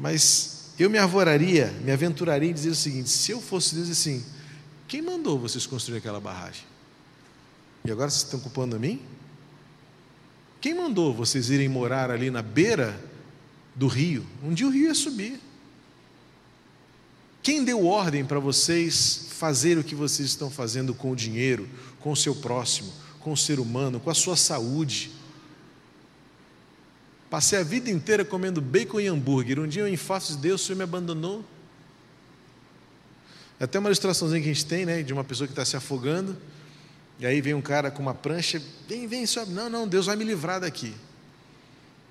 [0.00, 4.24] Mas eu me arvoraria, me aventuraria em dizer o seguinte: se eu fosse Deus, assim,
[4.86, 6.62] quem mandou vocês construir aquela barragem?
[7.84, 9.00] E agora vocês estão culpando a mim?
[10.60, 12.98] Quem mandou vocês irem morar ali na beira
[13.74, 14.26] do rio?
[14.42, 15.40] Um dia o rio ia subir.
[17.42, 21.68] Quem deu ordem para vocês fazer o que vocês estão fazendo com o dinheiro,
[22.00, 25.12] com o seu próximo, com o ser humano, com a sua saúde?
[27.30, 29.58] Passei a vida inteira comendo bacon e hambúrguer.
[29.58, 31.44] Um dia eu, face de Deus, o Senhor me abandonou.
[33.60, 35.76] É até uma ilustraçãozinha que a gente tem, né, de uma pessoa que está se
[35.76, 36.36] afogando.
[37.18, 39.52] E aí vem um cara com uma prancha, vem, vem, sobe.
[39.52, 40.94] Não, não, Deus vai me livrar daqui.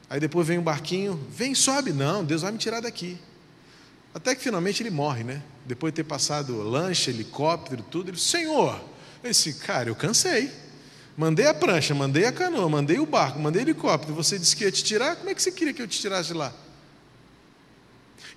[0.10, 1.94] Aí depois vem um barquinho, vem, sobe.
[1.94, 3.18] Não, Deus vai me tirar daqui.
[4.14, 5.42] Até que finalmente ele morre, né?
[5.66, 8.80] Depois de ter passado lancha, helicóptero, tudo, ele Senhor,
[9.24, 10.52] eu disse, cara, eu cansei.
[11.18, 14.14] Mandei a prancha, mandei a canoa, mandei o barco, mandei o helicóptero.
[14.14, 16.28] Você disse que ia te tirar, como é que você queria que eu te tirasse
[16.28, 16.54] de lá?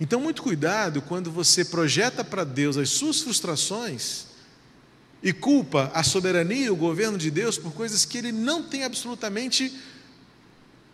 [0.00, 4.24] Então, muito cuidado quando você projeta para Deus as suas frustrações
[5.22, 8.82] e culpa a soberania e o governo de Deus por coisas que ele não tem
[8.82, 9.78] absolutamente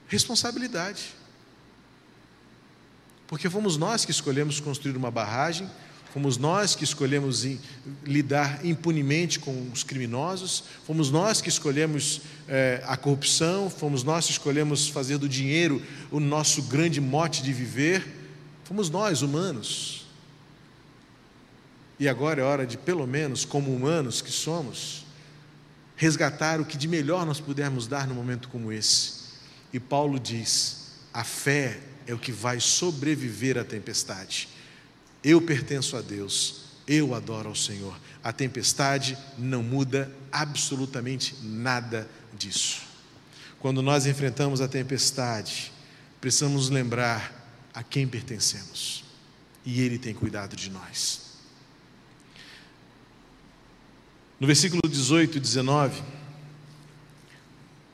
[0.09, 1.15] responsabilidade.
[3.29, 5.71] Porque fomos nós que escolhemos construir uma barragem,
[6.17, 7.45] fomos nós que escolhemos
[8.03, 14.33] lidar impunemente com os criminosos, fomos nós que escolhemos é, a corrupção, fomos nós que
[14.33, 18.03] escolhemos fazer do dinheiro o nosso grande mote de viver,
[18.65, 20.07] fomos nós, humanos.
[22.01, 25.05] E agora é hora de, pelo menos, como humanos que somos,
[25.97, 29.17] resgatar o que de melhor nós pudermos dar num momento como esse.
[29.71, 34.56] E Paulo diz: a fé é o que vai sobreviver à tempestade.
[35.23, 37.99] Eu pertenço a Deus, eu adoro ao Senhor.
[38.23, 42.83] A tempestade não muda absolutamente nada disso.
[43.59, 45.73] Quando nós enfrentamos a tempestade,
[46.21, 49.05] precisamos lembrar a quem pertencemos.
[49.65, 51.27] E Ele tem cuidado de nós.
[54.39, 56.03] No versículo 18 e 19,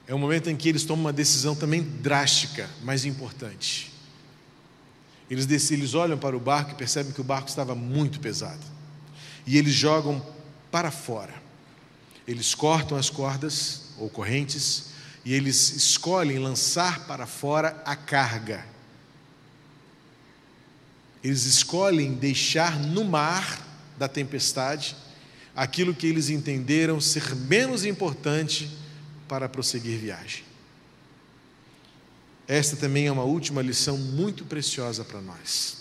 [0.07, 3.92] é o momento em que eles tomam uma decisão também drástica, mas importante.
[5.31, 8.65] Eles, eles olham para o barco e percebem que o barco estava muito pesado.
[9.47, 10.25] E eles jogam
[10.71, 11.35] para fora.
[12.27, 14.93] Eles cortam as cordas ou correntes
[15.25, 18.65] e eles escolhem lançar para fora a carga.
[21.23, 24.97] Eles escolhem deixar no mar da tempestade
[25.55, 28.71] aquilo que eles entenderam ser menos importante
[29.29, 30.52] para prosseguir viagem.
[32.47, 35.79] Esta também é uma última lição muito preciosa para nós.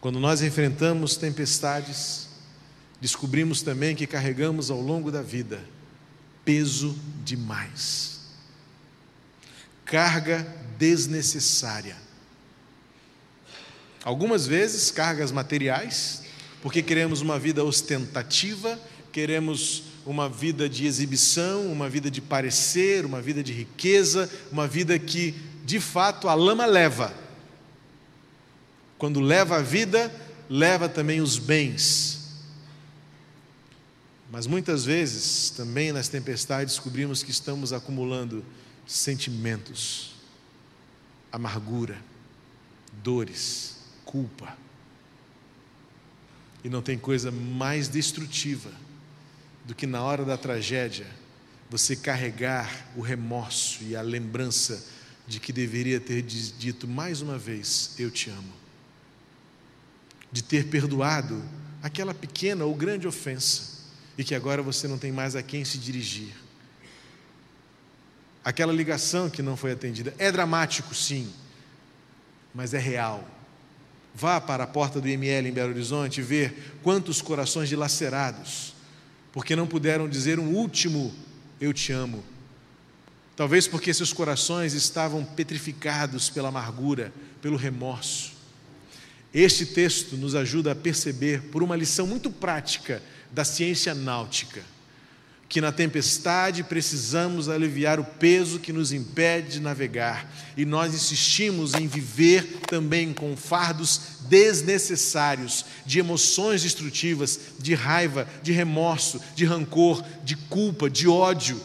[0.00, 2.28] Quando nós enfrentamos tempestades,
[3.00, 5.62] descobrimos também que carregamos ao longo da vida
[6.44, 8.20] peso demais,
[9.84, 10.42] carga
[10.78, 11.96] desnecessária.
[14.02, 16.22] Algumas vezes cargas materiais,
[16.62, 18.80] porque queremos uma vida ostentativa,
[19.12, 24.98] queremos uma vida de exibição, uma vida de parecer, uma vida de riqueza, uma vida
[24.98, 25.34] que
[25.64, 27.14] de fato a lama leva.
[28.98, 30.12] Quando leva a vida,
[30.48, 32.18] leva também os bens.
[34.30, 38.44] Mas muitas vezes, também nas tempestades, descobrimos que estamos acumulando
[38.86, 40.14] sentimentos,
[41.32, 41.98] amargura,
[43.02, 44.56] dores, culpa.
[46.62, 48.70] E não tem coisa mais destrutiva
[49.64, 51.06] do que na hora da tragédia
[51.68, 54.84] você carregar o remorso e a lembrança
[55.26, 58.52] de que deveria ter dito mais uma vez: Eu te amo.
[60.32, 61.42] De ter perdoado
[61.82, 63.80] aquela pequena ou grande ofensa
[64.18, 66.34] e que agora você não tem mais a quem se dirigir.
[68.44, 70.14] Aquela ligação que não foi atendida.
[70.18, 71.32] É dramático, sim,
[72.54, 73.26] mas é real.
[74.14, 78.74] Vá para a porta do IML em Belo Horizonte ver quantos corações dilacerados,
[79.32, 81.14] porque não puderam dizer um último
[81.60, 82.24] eu te amo.
[83.36, 88.32] Talvez porque seus corações estavam petrificados pela amargura, pelo remorso.
[89.32, 94.62] Este texto nos ajuda a perceber, por uma lição muito prática da ciência náutica,
[95.50, 101.74] que na tempestade precisamos aliviar o peso que nos impede de navegar, e nós insistimos
[101.74, 110.04] em viver também com fardos desnecessários de emoções destrutivas, de raiva, de remorso, de rancor,
[110.22, 111.60] de culpa, de ódio,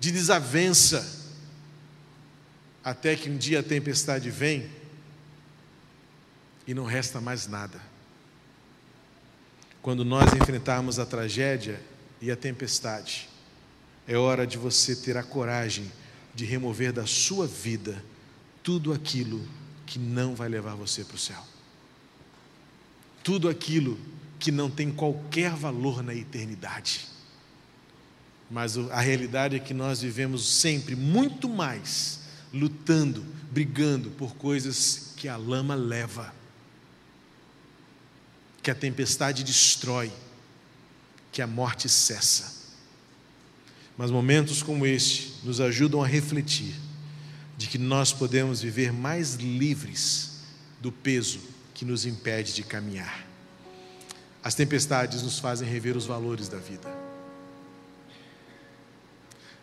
[0.00, 1.06] de desavença.
[2.82, 4.66] Até que um dia a tempestade vem
[6.66, 7.78] e não resta mais nada.
[9.82, 11.78] Quando nós enfrentarmos a tragédia
[12.20, 13.28] e a tempestade,
[14.06, 15.90] é hora de você ter a coragem
[16.34, 18.02] de remover da sua vida
[18.62, 19.46] tudo aquilo
[19.86, 21.42] que não vai levar você para o céu.
[23.22, 23.98] Tudo aquilo
[24.38, 27.06] que não tem qualquer valor na eternidade.
[28.50, 32.20] Mas a realidade é que nós vivemos sempre muito mais
[32.52, 36.32] lutando, brigando por coisas que a lama leva,
[38.62, 40.12] que a tempestade destrói,
[41.36, 42.50] que a morte cessa.
[43.94, 46.74] Mas momentos como este nos ajudam a refletir
[47.58, 50.40] de que nós podemos viver mais livres
[50.80, 51.38] do peso
[51.74, 53.26] que nos impede de caminhar.
[54.42, 56.88] As tempestades nos fazem rever os valores da vida.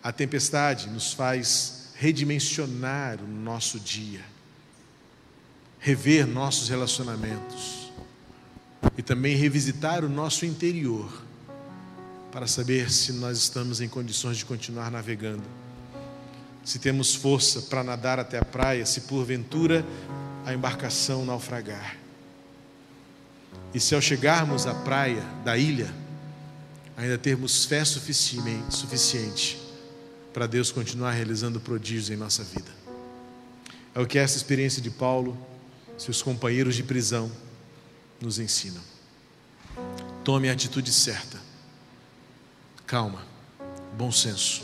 [0.04, 4.24] A tempestade nos faz redimensionar o nosso dia,
[5.80, 7.92] rever nossos relacionamentos
[8.96, 11.23] e também revisitar o nosso interior
[12.34, 15.44] para saber se nós estamos em condições de continuar navegando.
[16.66, 19.86] Se temos força para nadar até a praia, se porventura
[20.44, 21.96] a embarcação naufragar.
[23.72, 25.94] E se ao chegarmos à praia da ilha,
[26.98, 29.62] ainda termos fé suficiente, suficiente
[30.34, 32.72] para Deus continuar realizando prodígios em nossa vida.
[33.94, 35.38] É o que essa experiência de Paulo,
[36.00, 37.32] seus companheiros de prisão,
[38.20, 38.82] nos ensinam.
[40.24, 41.43] Tome a atitude certa.
[42.94, 43.26] Calma,
[43.98, 44.62] bom senso.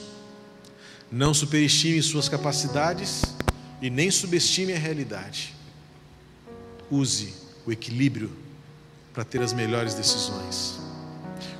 [1.12, 3.24] Não superestime suas capacidades
[3.82, 5.56] e nem subestime a realidade.
[6.92, 7.34] Use
[7.66, 8.32] o equilíbrio
[9.16, 10.80] para ter as melhores decisões.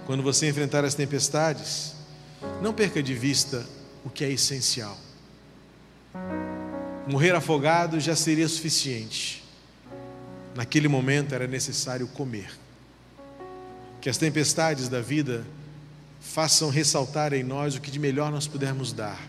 [0.06, 1.96] Quando você enfrentar as tempestades,
[2.62, 3.66] não perca de vista
[4.06, 4.96] o que é essencial.
[7.08, 9.44] Morrer afogado já seria suficiente.
[10.54, 12.52] Naquele momento era necessário comer.
[14.00, 15.44] Que as tempestades da vida
[16.20, 19.20] façam ressaltar em nós o que de melhor nós pudermos dar,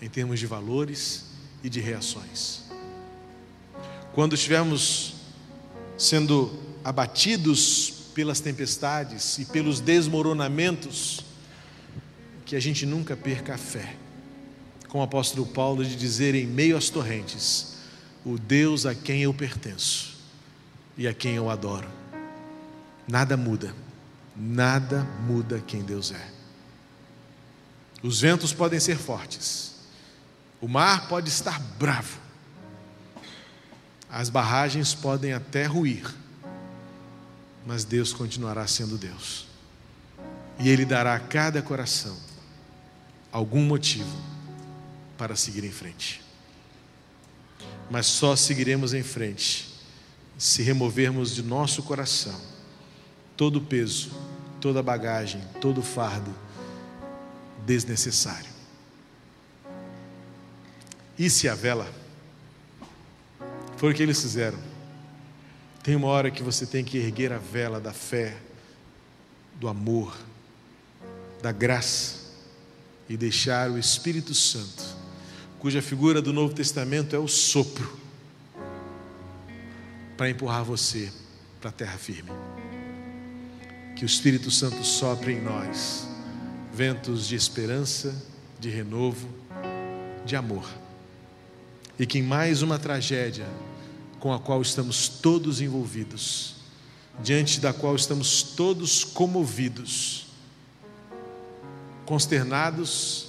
[0.00, 1.26] em termos de valores
[1.62, 2.64] e de reações.
[4.12, 5.14] Quando estivermos
[5.96, 11.24] sendo abatidos pelas tempestades e pelos desmoronamentos,
[12.44, 13.96] que a gente nunca perca a fé.
[14.88, 17.78] Com o apóstolo Paulo de dizer em meio às torrentes:
[18.24, 20.16] o Deus a quem eu pertenço
[20.96, 21.88] e a quem eu adoro.
[23.08, 23.74] Nada muda,
[24.36, 26.30] nada muda quem Deus é.
[28.02, 29.74] Os ventos podem ser fortes,
[30.60, 32.18] o mar pode estar bravo,
[34.10, 36.12] as barragens podem até ruir
[37.66, 39.46] mas Deus continuará sendo Deus.
[40.58, 42.16] E Ele dará a cada coração
[43.32, 44.16] algum motivo
[45.16, 46.22] para seguir em frente.
[47.90, 49.72] Mas só seguiremos em frente
[50.38, 52.38] se removermos de nosso coração
[53.36, 54.10] todo o peso,
[54.60, 56.32] toda a bagagem, todo o fardo
[57.64, 58.50] desnecessário.
[61.18, 61.90] E se a vela?
[63.76, 64.74] Foi o que eles fizeram
[65.84, 68.34] tem uma hora que você tem que erguer a vela da fé,
[69.60, 70.16] do amor,
[71.42, 72.32] da graça
[73.06, 74.82] e deixar o Espírito Santo,
[75.58, 77.98] cuja figura do Novo Testamento é o sopro,
[80.16, 81.12] para empurrar você
[81.60, 82.30] para a terra firme.
[84.04, 86.06] Que o Espírito Santo sopre em nós
[86.74, 88.14] ventos de esperança,
[88.60, 89.26] de renovo,
[90.26, 90.68] de amor.
[91.98, 93.46] e que em mais uma tragédia
[94.20, 96.56] com a qual estamos todos envolvidos,
[97.22, 100.26] diante da qual estamos todos comovidos,
[102.04, 103.28] consternados,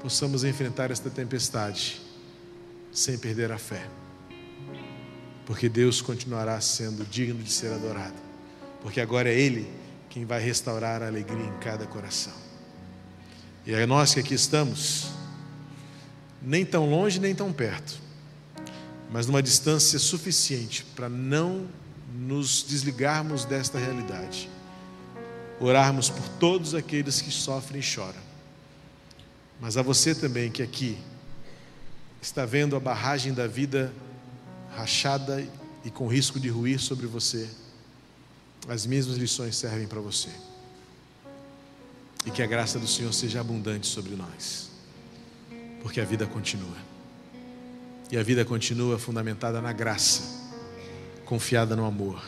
[0.00, 2.00] possamos enfrentar esta tempestade
[2.90, 3.88] sem perder a fé,
[5.46, 8.31] porque Deus continuará sendo digno de ser adorado,
[8.82, 9.66] porque agora é Ele
[10.10, 12.34] quem vai restaurar a alegria em cada coração.
[13.64, 15.06] E é nós que aqui estamos,
[16.42, 17.98] nem tão longe nem tão perto,
[19.10, 21.66] mas numa distância suficiente para não
[22.12, 24.50] nos desligarmos desta realidade.
[25.60, 28.20] Orarmos por todos aqueles que sofrem e choram.
[29.60, 30.98] Mas a você também que aqui
[32.20, 33.92] está vendo a barragem da vida
[34.74, 35.46] rachada
[35.84, 37.48] e com risco de ruir sobre você,
[38.68, 40.28] as mesmas lições servem para você.
[42.24, 44.70] E que a graça do Senhor seja abundante sobre nós,
[45.82, 46.76] porque a vida continua.
[48.10, 50.22] E a vida continua fundamentada na graça,
[51.24, 52.22] confiada no amor,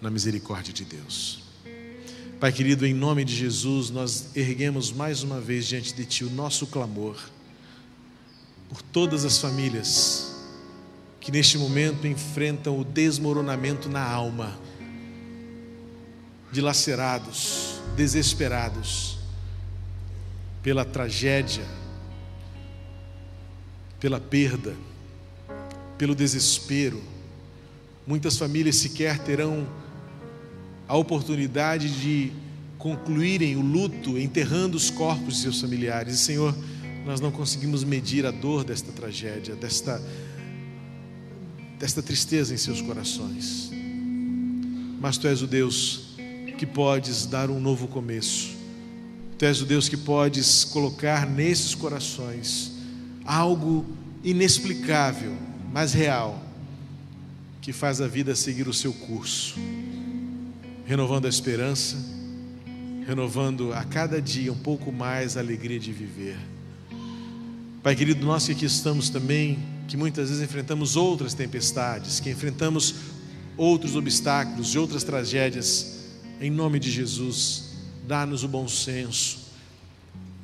[0.00, 1.44] na misericórdia de Deus.
[2.38, 6.30] Pai querido, em nome de Jesus, nós erguemos mais uma vez diante de Ti o
[6.30, 7.16] nosso clamor
[8.68, 10.34] por todas as famílias
[11.20, 14.56] que neste momento enfrentam o desmoronamento na alma,
[16.50, 19.18] dilacerados, desesperados
[20.62, 21.64] pela tragédia,
[24.00, 24.74] pela perda,
[25.96, 27.02] pelo desespero.
[28.06, 29.66] Muitas famílias sequer terão
[30.88, 32.32] a oportunidade de
[32.78, 36.14] concluírem o luto, enterrando os corpos de seus familiares.
[36.14, 36.56] E, Senhor,
[37.04, 40.02] nós não conseguimos medir a dor desta tragédia, desta,
[41.78, 43.70] desta tristeza em seus corações.
[45.00, 46.05] Mas Tu és o Deus
[46.56, 48.56] que podes dar um novo começo.
[49.38, 52.72] Tu és o Deus que podes colocar nesses corações
[53.24, 53.84] algo
[54.24, 55.36] inexplicável,
[55.72, 56.42] mas real,
[57.60, 59.56] que faz a vida seguir o seu curso,
[60.86, 61.96] renovando a esperança,
[63.06, 66.38] renovando a cada dia um pouco mais a alegria de viver.
[67.82, 72.94] Pai querido, nós que aqui estamos também, que muitas vezes enfrentamos outras tempestades, que enfrentamos
[73.56, 75.95] outros obstáculos e outras tragédias,
[76.40, 77.76] em nome de Jesus,
[78.06, 79.46] dá-nos o bom senso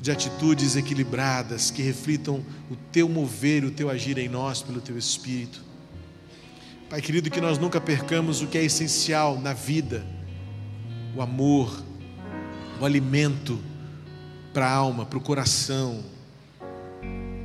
[0.01, 4.99] de atitudes equilibradas que reflitam o teu mover, o teu agir em nós pelo teu
[4.99, 5.63] Espírito.
[6.91, 10.05] Pai querido, que nós nunca percamos o que é essencial na vida:
[11.15, 11.83] o amor,
[12.81, 13.61] o alimento
[14.53, 16.03] para a alma, para o coração,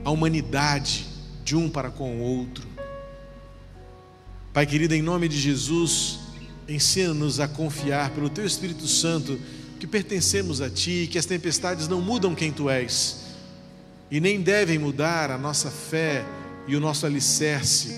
[0.03, 1.05] a humanidade
[1.43, 2.67] de um para com o outro.
[4.51, 6.26] Pai querido, em nome de Jesus,
[6.67, 9.39] Ensina-nos a confiar pelo Teu Espírito Santo
[9.79, 13.25] que pertencemos a Ti, que as tempestades não mudam quem Tu és
[14.09, 16.25] e nem devem mudar a nossa fé
[16.67, 17.93] e o nosso alicerce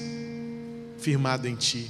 [1.00, 1.90] firmado em Ti.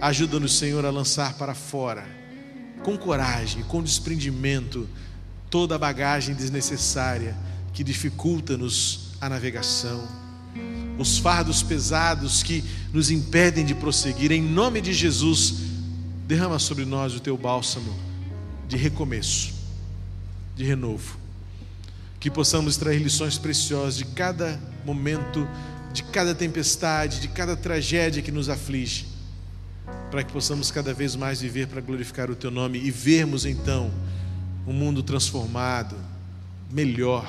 [0.00, 2.06] Ajuda-nos, Senhor, a lançar para fora,
[2.82, 4.88] com coragem, com desprendimento,
[5.50, 7.36] toda a bagagem desnecessária
[7.72, 10.25] que dificulta-nos a navegação
[10.98, 15.54] os fardos pesados que nos impedem de prosseguir, em nome de Jesus,
[16.26, 17.94] derrama sobre nós o teu bálsamo
[18.68, 19.54] de recomeço,
[20.56, 21.18] de renovo.
[22.18, 25.46] Que possamos extrair lições preciosas de cada momento,
[25.92, 29.06] de cada tempestade, de cada tragédia que nos aflige,
[30.10, 33.90] para que possamos cada vez mais viver para glorificar o teu nome e vermos então
[34.66, 35.94] um mundo transformado,
[36.70, 37.24] melhor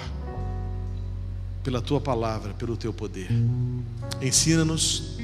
[1.67, 3.27] pela tua palavra, pelo teu poder.
[4.21, 5.17] Ensina-nos,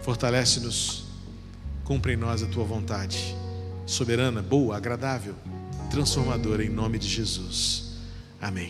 [0.00, 1.04] fortalece-nos,
[1.84, 3.36] cumpre em nós a tua vontade,
[3.84, 5.34] soberana, boa, agradável,
[5.90, 7.98] transformadora, em nome de Jesus.
[8.40, 8.68] Amém.